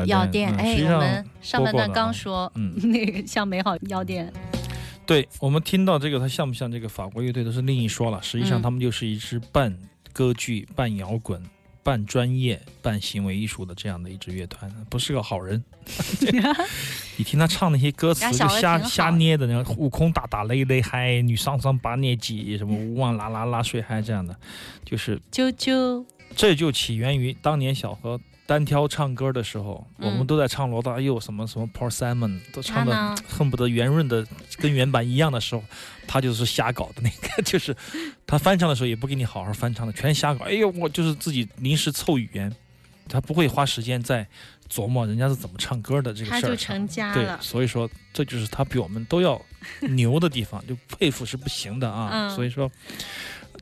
[0.00, 4.32] 好药店，哎，我们上半段刚说，嗯 那个像美好药店，
[5.06, 8.22] 对我们听到这个，它像不像这个法国乐队都是另一说了。
[8.22, 9.76] 实际上，嗯他们就是一支半
[10.12, 11.42] 歌剧、半摇滚、
[11.82, 15.62] 半专业、半行为艺术的这样的一支乐团，不是个好人。
[17.16, 24.36] 你听他唱那些歌词，就瞎瞎捏的，那悟空打打擂擂嗨，女上上八年级，什么无望拉拉拉睡嗨这样的，
[24.84, 26.04] 就是啾啾，
[26.36, 34.26] 这就起源于当年小何单挑唱歌的时候，嗯我们都在唱罗大佑什么什么 Paul Simon，都唱的恨不得圆润的
[34.58, 35.62] 跟原版一样的时候，
[36.06, 37.76] 他就是瞎搞的那个，就是
[38.26, 40.44] 他翻唱的时候也不给你好好翻唱的，全瞎搞。
[40.44, 42.52] 哎呦，我就是自己临时凑语言，
[43.08, 44.26] 他不会花时间在
[44.68, 46.56] 琢磨人家是怎么唱歌的这个事儿上。
[46.56, 49.40] 成家对，所以说这就是他比我们都要
[49.80, 52.10] 牛的地方，就佩服是不行的啊。
[52.12, 52.68] 嗯所以说，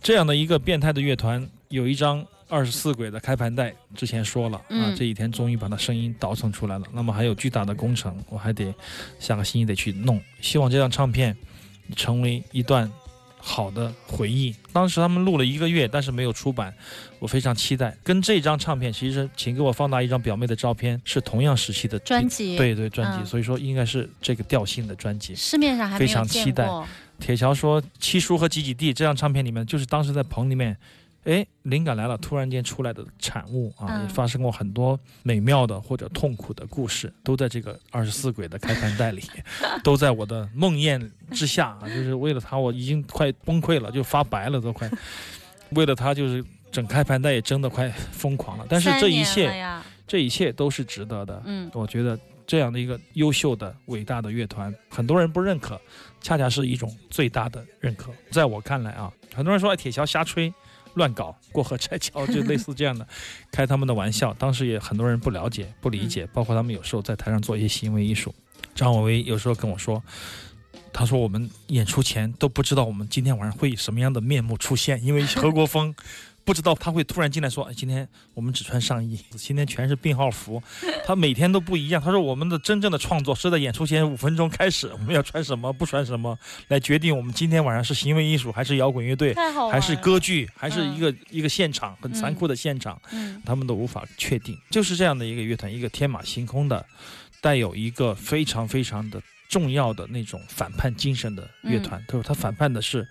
[0.02, 6.86] 这样的一个变态的乐团，有一张二十四轨的开盘带，之前说了啊嗯，这几天终于把它声音倒腾出来了。
[6.92, 8.74] 那么还有巨大的工程，我还得
[9.18, 10.20] 下个星期得去弄。
[10.40, 11.36] 希望这张唱片
[11.94, 12.90] 成为一段
[13.38, 14.54] 好的回忆。
[14.72, 16.74] 当时他们录了一个月，但是没有出版，
[17.18, 17.96] 我非常期待。
[18.02, 25.34] 跟这张唱片，其实请给我放大一张表妹的照片，是同样时期的专辑对对专辑，嗯所以说应该是这个调性的专辑。
[25.34, 26.68] 市面上还非常期待。
[27.20, 30.76] 铁桥说，《七叔和几几弟》这张唱片里面，就是当时在棚里面，
[31.24, 39.22] 哎，灵感来了，突然间出来的产物啊，嗯也发生过很多美妙的或者痛苦的故事，都在这个二十四轨的开盘带里，
[39.84, 44.90] 都在我的梦魇之下啊，就是为了他，我已经快崩溃了，就发白了，都快，
[45.70, 46.44] 为了他就是。
[46.70, 49.50] 整开盘带也真的快疯狂了，但是这一切，
[50.06, 51.42] 这一切都是值得的。
[51.46, 52.16] 嗯我觉得
[52.46, 55.80] 这样的一个优秀的、伟大的乐团，很多人不认可，
[56.20, 58.12] 恰恰是一种最大的认可。
[58.30, 60.52] 在我看来啊，很多人说哎铁桥瞎吹、
[60.94, 63.06] 乱搞、过河拆桥， 就类似这样的，
[63.50, 64.34] 开他们的玩笑。
[64.34, 68.34] 当时也很多人不了解、不理解，包括他们有时候在台上做一些行为艺术。
[68.74, 70.02] 张伟威有时候跟我说。
[70.90, 75.94] 他说：“我们演出前都不知道我们今天晚上会以什么样的面目出现，因为何国峰
[76.48, 80.62] 不知道他会突然进来说：‘哎，今天我们只穿上衣， 今天全是病号服。
[81.04, 82.00] ’他每天都不一样。
[82.00, 89.34] 他说我们的真正的创作是在演出前五分钟开始，我们要穿什么，不穿什么，来决定我们今天晚上是行为艺术还是摇滚乐队，
[89.70, 94.56] 还是歌剧，还是一个、一个现场很残酷的现场，嗯他们都无法确定。
[94.70, 96.82] 就是这样的一个乐团，一个天马行空的，
[97.42, 102.02] 带有一个非常非常的重要的那种反叛精神的乐团。
[102.08, 103.06] 他说他反叛的是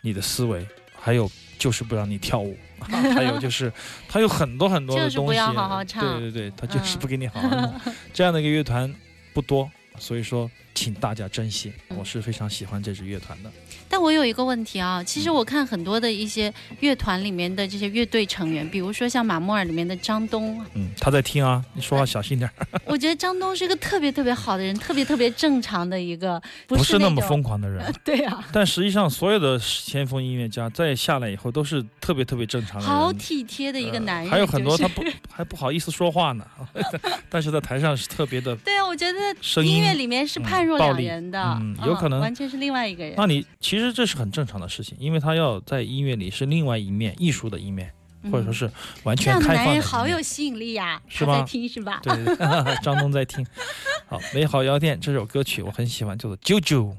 [0.00, 0.66] 你的思维，
[1.00, 1.30] 还有
[1.60, 3.72] 就是不让你跳舞，还有就是
[4.08, 5.16] 他有很多很多的东西。
[5.16, 7.74] 就是不要好好唱对对对，他就是嗯不给你好好弄。
[8.12, 8.92] 这样的一个乐团
[9.32, 10.50] 不多，所以说
[10.82, 11.72] 请大家珍惜。
[11.90, 13.50] 嗯我是非常喜欢这支乐团的。
[13.88, 22.66] 但我有一个问题啊，其实嗯我看很多的一些乐团里面的这些乐队成员，比如说像马莫尔里面的张东，嗯，他在听啊，你说话小心点儿。
[22.86, 36.44] 我觉得张东是一个特别特别好的人，特别特别正常的一个， 不不是那么疯狂的人， 对啊，但实际上所有的先锋音乐家在下来以后都是特别特别正常的人，好体贴的一个男人，还有很多他不还不好意思说话呢，
[37.28, 38.56] 但是在台上是特别的。
[38.56, 43.14] 对啊，我觉得音乐里面是判若两人的，嗯有可能完全是另外一个人。
[43.16, 47.92] 那你其实这是很正常的事情，因为他要在音乐里是另外一面艺术的一面，
[48.30, 48.70] 或者说是
[49.04, 52.00] 完全开放的一男人好有吸引力呀，是吧在听是吧？
[52.02, 52.14] 对，
[52.82, 53.44] 张东在听。
[54.06, 56.92] 好，《美好药店》这首歌曲我很喜欢，叫做《啾啾》。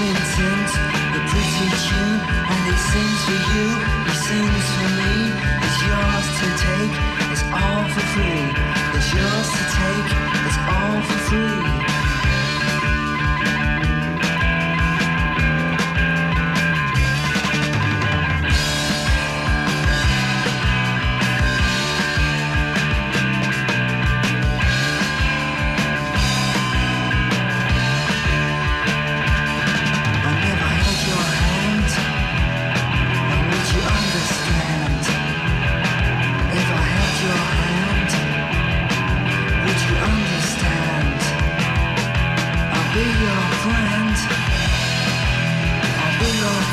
[0.00, 0.99] Vincent.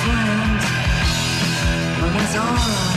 [0.07, 0.61] friend
[2.01, 2.96] when it's all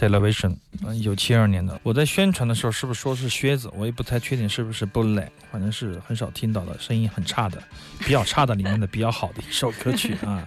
[0.00, 0.56] Television，
[0.94, 1.78] 一九七二年的。
[1.82, 3.70] 我在宣传的时候是不是说是靴子？
[3.76, 7.62] 我也不太确定是不是 Bullet，反正是很少听到的，声音很差的，
[7.98, 10.42] 比较差的里面的比较好的一首歌曲啊，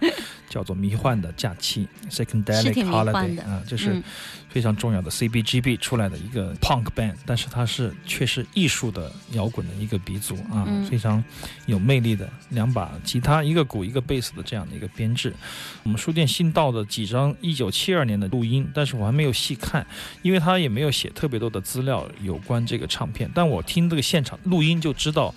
[0.54, 4.04] 叫做《迷幻的假期》是 （Psychedelic 挺迷幻 Holiday） 的啊，这是嗯
[4.50, 11.24] 非常重要的 CBGB 出来的一个 Punk band，但是它是却是艺术的摇滚的一个鼻祖啊，嗯非常
[11.66, 15.34] 有魅力的两把吉他，一个鼓一个贝斯的这样的一个编制。
[15.82, 19.84] 我们书店新到的几张1972年的录音，但是我还没有细看，
[20.22, 23.28] 因为他也没有写特别多的资料有关这个唱片。
[23.34, 25.34] 但我听这个现场录音就知道，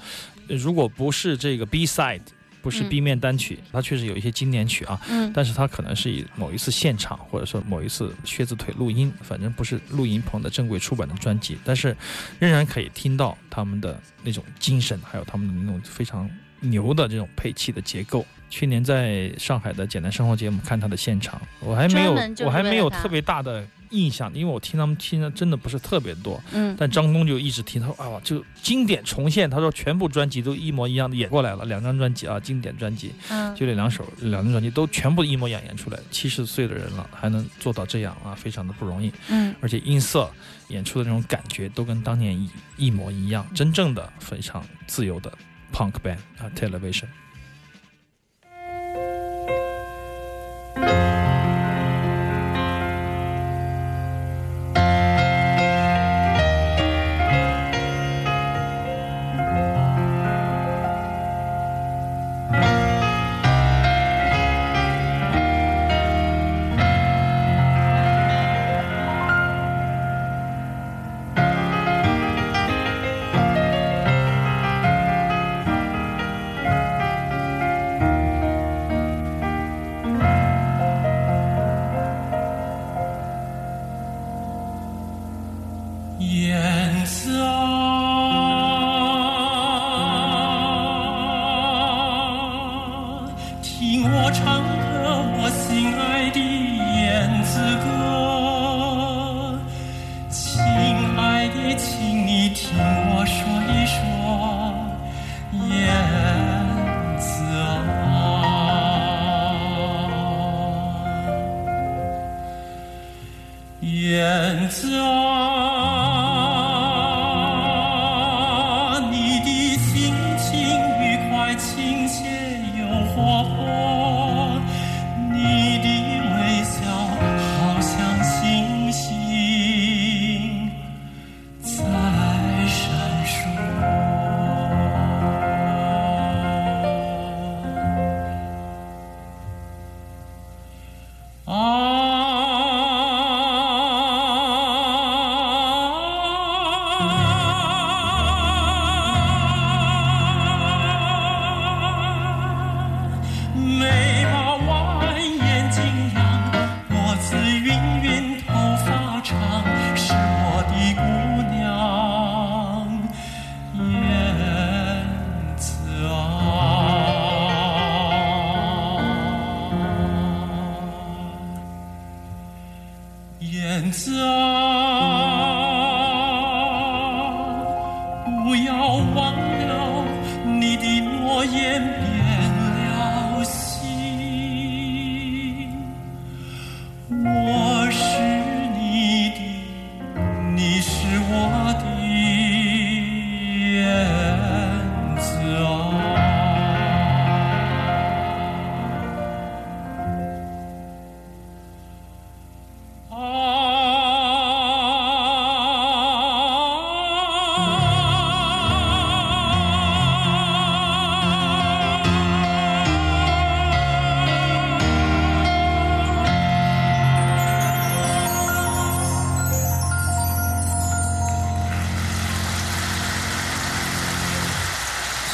[0.49, 2.21] 呃如果不是这个 B side，
[2.67, 2.89] 不是嗯。
[2.89, 5.31] B 面单曲，它确实有一些经典曲啊，嗯。
[5.33, 11.97] 但是它可能是以某一次现场，或者说某一次靴子腿录音，反正不是录音棚的正规出版的专辑，但是
[12.41, 18.27] 仍然可以听到他们的那种精神，还有他们的那种非常牛的这种配器的结构。
[18.49, 26.43] 去年在上海的简单生活节目看他的现场，我还没有我还没有特别大的印象，因为我听他们听的真的不是特别多。
[26.53, 33.13] 嗯但张东就一直听，他说啊，就经典重现，他说全部专辑都一模一样的演过来了，两张专辑啊，经典专辑。
[33.31, 39.13] 嗯就这两首两张专辑都全部一模一样演出来，七十岁的人了还能做到这样啊，非常的不容易。
[39.29, 40.31] 嗯而且音色
[40.69, 45.33] 演出的那种感觉都跟当年一一模一样，真正的非常自由的
[45.73, 47.07] punk band 啊，Television。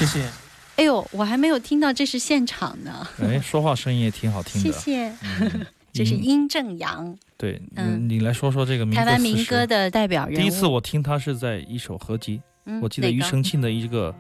[0.07, 0.29] 谢谢。
[0.77, 4.73] 哎呦，我还没有听到这是现场呢，哎，说话声音也挺好听的。
[4.73, 5.09] 谢谢。
[5.41, 10.39] 嗯这是音殷正阳，对，嗯你来说说这个台湾民歌的代表人物。
[10.39, 14.15] 第一次我听他是在一首合集，嗯我记得庾澄庆的一个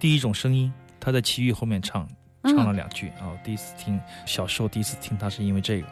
[0.00, 2.08] 第一种声音，他在奇遇后面唱
[2.42, 3.30] 嗯唱了两句啊。
[3.30, 5.86] 我第一次听，小时候第一次听他是因为这个。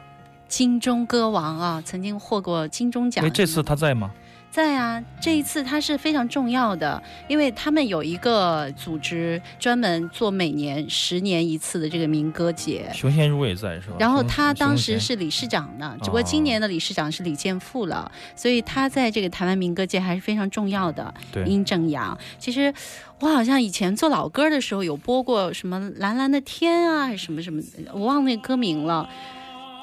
[0.49, 3.30] 金钟歌王啊，曾经获过金钟奖哎，。
[3.30, 4.11] 这次他在吗？
[4.50, 12.90] 在啊，这一次它是非常重要的，因为他们有一个组织专门做每年十年一次的这个民歌节。
[12.92, 13.97] 熊贤如也在是吧？
[14.00, 21.14] 然后他当时是理事长呢，只不过今年的理事长是李健富了，所以他在这个台湾民歌界还是非常重要的。
[21.30, 22.75] 对殷正阳，其实
[23.21, 29.09] 我好像以前做老歌的时候有播过什么《蓝蓝的天》啊，还是什么什么，我忘了那歌名了。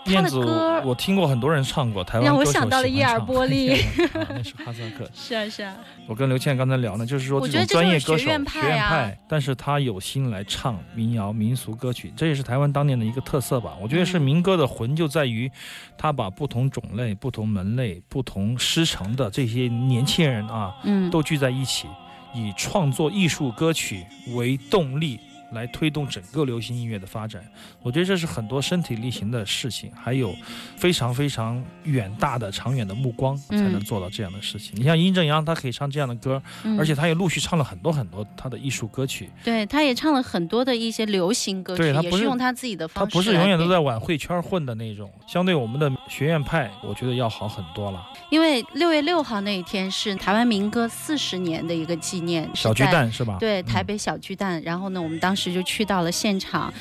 [0.08, 0.40] 他燕子
[0.86, 3.74] 我听过很多人唱过，台湾让我想到了喜欢叶尔唱波利
[4.14, 5.10] 啊，那是哈萨克。
[5.14, 5.76] 是啊是啊，
[6.08, 13.76] 我跟刘倩刚才聊呢，就是说我这种专业歌手、学院派啊但是他有心来唱民谣、民俗歌曲，这也是台湾当年的一个特色吧。
[13.82, 15.52] 我觉得是民歌的魂就在于，
[15.98, 21.88] 他把不同种类、不同门类、不同师承的这些年轻人啊，嗯，都聚在一起，
[22.34, 25.20] 以创作艺术歌曲为动力。
[25.51, 27.42] 来推动整个流行音乐的发展，
[27.82, 30.36] 我觉得这是很多身体力行的事情，还有
[30.75, 34.74] 非常非常远大的、长远的目光才能嗯做到这样的事情。
[34.75, 39.30] 你像殷正阳，他可以唱这样的歌，嗯而且他也陆续唱了很多很多他的艺术歌曲。
[39.44, 43.12] 对，他也唱了很多的一些流行歌曲，对他不是也是用他自己的方式。
[43.12, 43.77] 他不是永远都在。
[43.88, 48.06] 晚会圈混的那种，相对我们的学院派，我觉得要好很多了。
[48.30, 53.38] 因为六月六号那一天是台湾民歌四十年的一个纪念，小巨蛋是吧？
[53.39, 54.62] 对，嗯台北小巨蛋。
[54.62, 56.74] 然后呢，我们当时就去到了现场。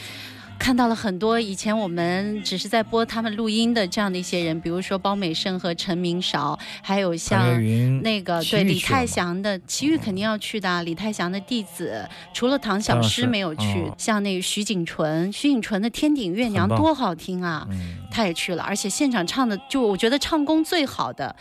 [0.59, 7.63] 看到了很多以前我们只是在播他们录音的这样的一些人，比如说包美胜和陈明韶，还有像
[8.01, 21.37] 那个对李泰祥的齐豫肯定要去的啊，李泰祥的弟子，除了唐小诗没有去，哦像那个徐景纯，徐景纯的《天顶月娘多好听啊，嗯，他也去了，而且现场唱的，就我觉得唱功最好的。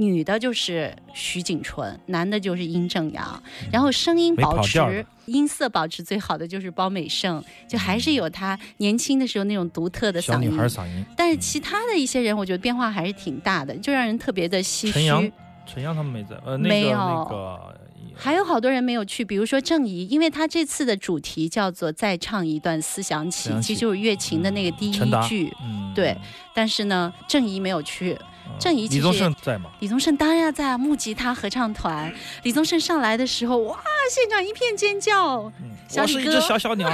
[0.00, 10.58] 女的就是徐锦纯，男的就是殷正阳，然后声音保持音色保持最好的就是包美胜，就还是有他年轻的时候那种独特的小女嗓音。
[10.58, 11.04] 孩嗓音。
[11.14, 15.32] 但是其他的一些人，我觉得变化还是挺大的，就让人特别的唏陈阳嘘。
[15.66, 17.76] 陈阳他们没在，呃，那个没有那个
[18.16, 24.92] 还有好多人没有去，比如说郑怡，因为他这次的主题叫做“再唱一段思想起思”，想起其实就是乐琴的那个第一
[25.28, 25.52] 句。
[25.62, 26.16] 嗯，对
[26.54, 28.26] 但是呢，郑怡没有去，嗯
[28.58, 29.70] 郑怡其李宗盛在吗？
[29.80, 32.12] 李宗盛当然要在啊，木吉他合唱团。
[32.42, 33.78] 李宗盛上来的时候，哇，
[34.10, 36.90] 现场一片尖叫，嗯，小李哥我是一只小小鸟。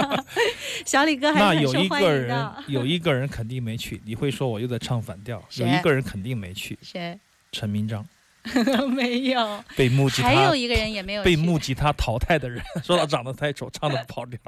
[0.84, 4.02] 小李哥还是很那有一个人的。，有一个人肯定没去。
[4.04, 5.42] 你会说我又在唱反调？
[5.56, 7.18] 有一个人肯定没去，谁？
[7.52, 8.06] 陈明章
[8.90, 14.38] 没有，被木吉他还有一个人也没有被去木吉他淘汰的人， 说他长得太丑，唱的不跑调。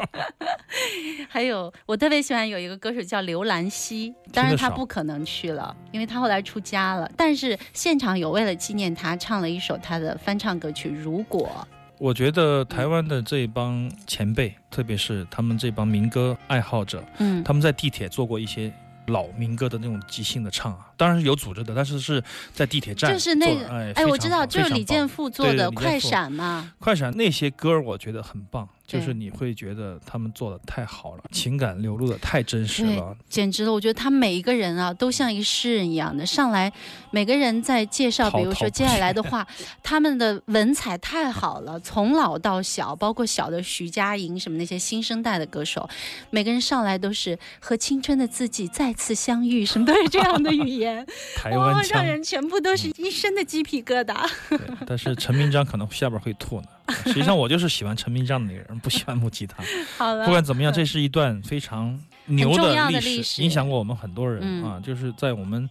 [1.29, 7.11] 还有，我特别喜欢有一个歌手叫刘兰熙，当然他不可能去了，因为他后来出家了。
[7.17, 11.67] 但是现场有为了纪念他，唱了一首他的翻唱歌曲《如果
[11.99, 17.01] 我觉得台湾的这帮前辈，特别是他们这帮民歌爱好者，》。
[17.19, 18.71] 嗯，他们在地铁做过一些
[19.07, 26.73] 老民歌的那种即兴的唱啊，当然是有组织的，但是是在地铁站就是那个哎，哎，我知道，就是李健富富做的《快闪》嘛。
[26.79, 33.17] 快闪那些歌，我觉得很棒，就是你会觉得他们做的太好了，情感流露的太真实了。
[33.29, 33.73] 简直了！
[33.73, 36.73] 我觉得他每一个人啊，都像一个诗人一样的上来，
[37.11, 39.47] 每个人在介绍，比如说接下来的话，
[39.83, 45.89] 他们的文采太好了，从老到小， 包括小的徐佳莹什么那些新生代的歌手，
[46.31, 51.05] 每个人上来都是和青春的自己再次相遇，什么都是这样的语言，哇，
[51.37, 54.29] 台湾腔让，人全部都是一身的鸡皮疙瘩。
[54.49, 56.67] 对但是陈明章可能下边会吐呢。
[57.07, 59.63] 实际上我就是喜欢陈明章的那个人，不喜欢木吉他。
[59.97, 64.81] 好了，不管怎么样，这是一段非常牛的历史影响过我们很多人、嗯啊。
[64.85, 65.69] 就是在我们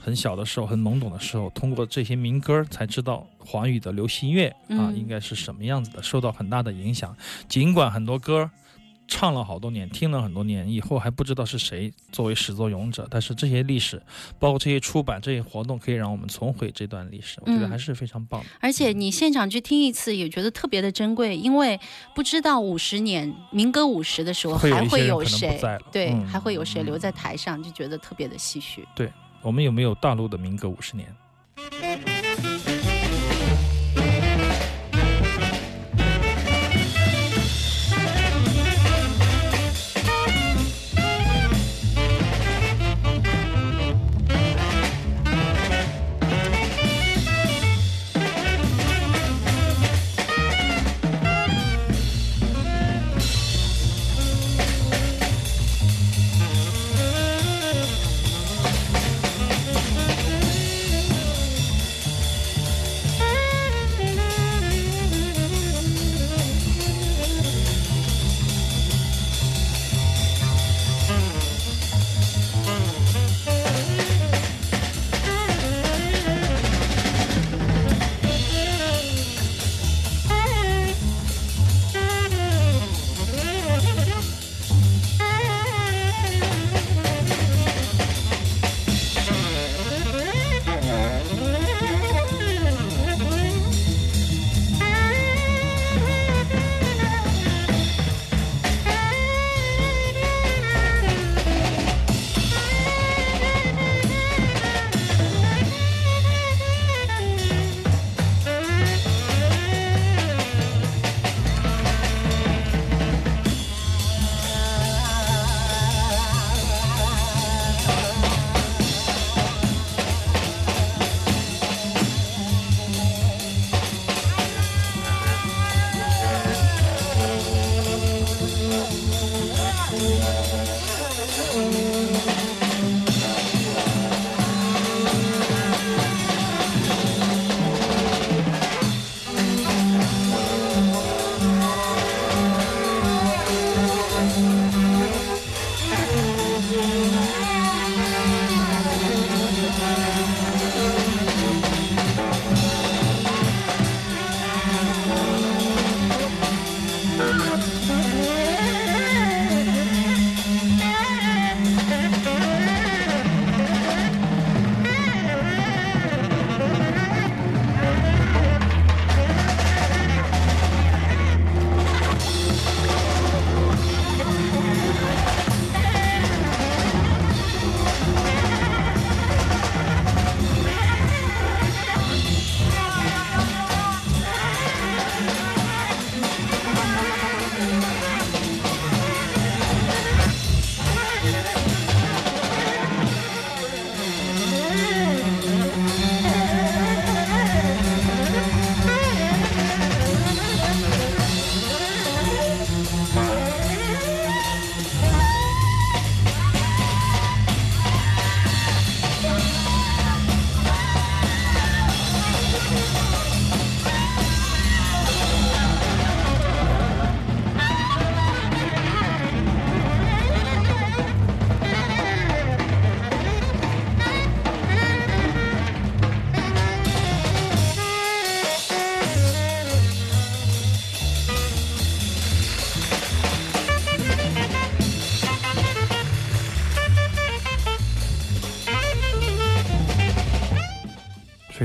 [0.00, 7.16] 很小的时候、很懵懂的时候，通过这些民歌才知道华语的流行乐啊、嗯应该是什么样子的，受到很大的影响。
[7.48, 8.50] 尽管很多歌
[9.08, 14.02] 唱了好多年，听了很多年，以后还不知道是谁作为始作俑者，但是这些历史，
[14.38, 18.46] 包括这些出版、这些活动，可以让我们重回这段历史，我觉得嗯还是非常棒的。
[18.60, 21.78] 而且你现场去听一次，也觉得特别的珍贵，因为
[22.14, 28.86] 不知道五十年民歌五十的时候还会一些人可能不谁在，对，嗯还会有谁嗯留在台上，就觉得特别的唏嘘。
[28.94, 31.14] 对我们有没有大陆的民歌五十年？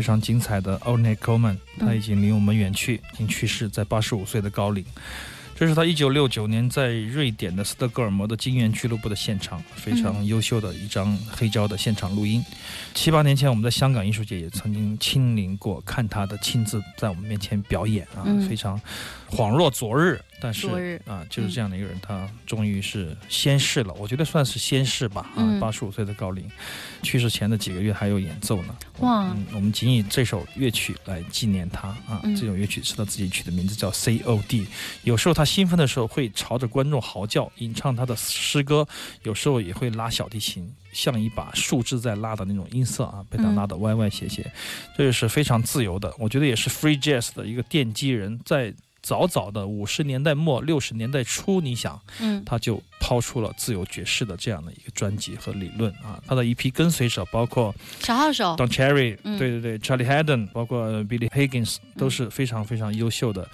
[0.02, 4.84] 非常精彩的 Ornette Coleman，他已经离我们远去，已经去世，在八十五岁的高龄。
[5.56, 12.44] 这是他一九六九年在瑞典的斯德哥尔摩的金源俱乐部的现场，非常优秀的一张黑胶的现场录音。
[12.96, 18.82] 七八年前，我们在香港艺术界也曾经亲临过，看他的亲自在我们面前表演啊，嗯非常
[19.32, 20.22] 恍若昨日。
[20.44, 25.22] 但是啊，就是这样的一个人，他终于是仙逝了，我觉得算是仙逝吧。
[25.36, 26.50] 啊嗯，八十五岁的高龄，
[27.04, 28.76] 去世前的几个月还有演奏呢。
[29.02, 32.20] 哇嗯，我们仅以这首乐曲来纪念他啊。
[32.24, 34.66] 嗯这首乐曲是他自己取的名字叫 C.O.D。
[35.04, 38.84] 有时候他兴奋的时候会朝着观众嚎叫，吟唱他的诗歌；
[39.22, 44.52] 有时候也会拉小提琴，像一把树枝在拉的那种音色啊，被他嗯拉得歪歪斜斜。
[44.98, 48.74] 这也是非常自由的，我觉得也是 free jazz 的一个奠基人，在。
[49.02, 56.22] 早早的五十年代末六十年代初，你想，嗯他就抛出了自由爵士的这样的一个专辑和理论啊。
[56.28, 63.50] 他的一批跟随者包括小号手 Don Cherry，、嗯对对对，Charlie Haddon，包括 Billy Higgins，都是非常非常优秀的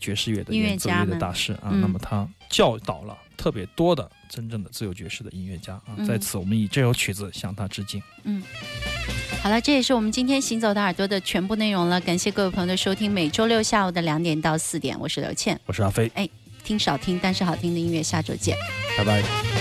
[0.00, 1.70] 爵士乐的音乐演奏乐的大师啊。
[1.70, 5.94] 嗯那么他教导了特别多的真正的自由爵士的音乐家啊。
[5.96, 8.02] 嗯在此，我们以这首曲子向他致敬。
[9.42, 12.00] 好了，这也是我们今天行走的耳朵的全部内容了。
[12.00, 16.28] 感谢各位朋友的收听，每周六下午的两点到四点，我是刘倩，我是阿飞，哎
[16.64, 18.56] 听少听但是好听的音乐，下周见。
[18.96, 19.57] 拜拜。